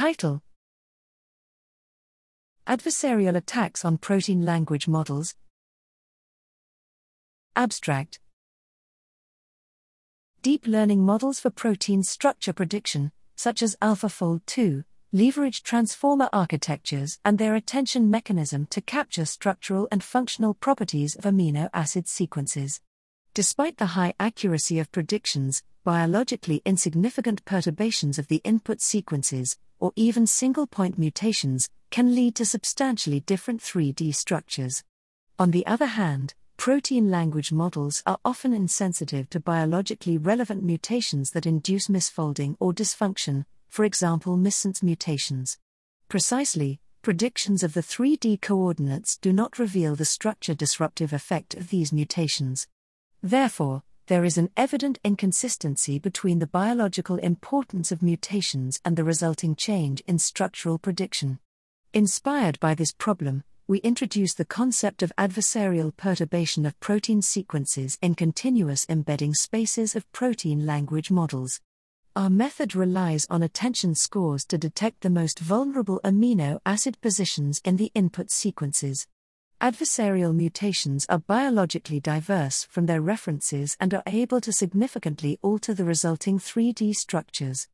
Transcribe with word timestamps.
Title 0.00 0.40
Adversarial 2.66 3.36
Attacks 3.36 3.84
on 3.84 3.98
Protein 3.98 4.46
Language 4.46 4.88
Models. 4.88 5.34
Abstract 7.54 8.18
Deep 10.40 10.66
learning 10.66 11.04
models 11.04 11.38
for 11.38 11.50
protein 11.50 12.02
structure 12.02 12.54
prediction, 12.54 13.12
such 13.36 13.62
as 13.62 13.76
AlphaFold 13.82 14.40
2, 14.46 14.84
leverage 15.12 15.62
transformer 15.62 16.30
architectures 16.32 17.18
and 17.22 17.36
their 17.36 17.54
attention 17.54 18.10
mechanism 18.10 18.66
to 18.70 18.80
capture 18.80 19.26
structural 19.26 19.86
and 19.92 20.02
functional 20.02 20.54
properties 20.54 21.14
of 21.14 21.24
amino 21.24 21.68
acid 21.74 22.08
sequences. 22.08 22.80
Despite 23.34 23.76
the 23.76 23.92
high 23.92 24.14
accuracy 24.18 24.78
of 24.78 24.90
predictions, 24.92 25.62
biologically 25.84 26.62
insignificant 26.64 27.44
perturbations 27.44 28.18
of 28.18 28.28
the 28.28 28.40
input 28.44 28.80
sequences, 28.80 29.58
or 29.80 29.92
even 29.96 30.26
single 30.26 30.66
point 30.66 30.98
mutations, 30.98 31.68
can 31.90 32.14
lead 32.14 32.36
to 32.36 32.44
substantially 32.44 33.20
different 33.20 33.60
3D 33.60 34.14
structures. 34.14 34.84
On 35.38 35.50
the 35.50 35.66
other 35.66 35.86
hand, 35.86 36.34
protein 36.56 37.10
language 37.10 37.50
models 37.50 38.02
are 38.06 38.18
often 38.24 38.52
insensitive 38.52 39.28
to 39.30 39.40
biologically 39.40 40.18
relevant 40.18 40.62
mutations 40.62 41.30
that 41.30 41.46
induce 41.46 41.88
misfolding 41.88 42.54
or 42.60 42.72
dysfunction, 42.72 43.46
for 43.68 43.84
example, 43.84 44.36
missense 44.36 44.82
mutations. 44.82 45.58
Precisely, 46.08 46.78
predictions 47.02 47.62
of 47.62 47.72
the 47.72 47.80
3D 47.80 48.42
coordinates 48.42 49.16
do 49.16 49.32
not 49.32 49.58
reveal 49.58 49.96
the 49.96 50.04
structure 50.04 50.54
disruptive 50.54 51.12
effect 51.12 51.54
of 51.54 51.70
these 51.70 51.92
mutations. 51.92 52.68
Therefore, 53.22 53.82
there 54.10 54.24
is 54.24 54.36
an 54.36 54.50
evident 54.56 54.98
inconsistency 55.04 55.96
between 55.96 56.40
the 56.40 56.46
biological 56.48 57.14
importance 57.18 57.92
of 57.92 58.02
mutations 58.02 58.80
and 58.84 58.96
the 58.96 59.04
resulting 59.04 59.54
change 59.54 60.02
in 60.08 60.18
structural 60.18 60.78
prediction. 60.78 61.38
Inspired 61.94 62.58
by 62.58 62.74
this 62.74 62.90
problem, 62.90 63.44
we 63.68 63.78
introduce 63.78 64.34
the 64.34 64.44
concept 64.44 65.04
of 65.04 65.12
adversarial 65.16 65.96
perturbation 65.96 66.66
of 66.66 66.80
protein 66.80 67.22
sequences 67.22 67.98
in 68.02 68.16
continuous 68.16 68.84
embedding 68.88 69.32
spaces 69.32 69.94
of 69.94 70.10
protein 70.10 70.66
language 70.66 71.12
models. 71.12 71.60
Our 72.16 72.30
method 72.30 72.74
relies 72.74 73.28
on 73.30 73.44
attention 73.44 73.94
scores 73.94 74.44
to 74.46 74.58
detect 74.58 75.02
the 75.02 75.08
most 75.10 75.38
vulnerable 75.38 76.00
amino 76.02 76.58
acid 76.66 77.00
positions 77.00 77.60
in 77.64 77.76
the 77.76 77.92
input 77.94 78.32
sequences. 78.32 79.06
Adversarial 79.62 80.34
mutations 80.34 81.04
are 81.10 81.18
biologically 81.18 82.00
diverse 82.00 82.64
from 82.64 82.86
their 82.86 83.02
references 83.02 83.76
and 83.78 83.92
are 83.92 84.02
able 84.06 84.40
to 84.40 84.54
significantly 84.54 85.38
alter 85.42 85.74
the 85.74 85.84
resulting 85.84 86.38
3D 86.38 86.96
structures. 86.96 87.68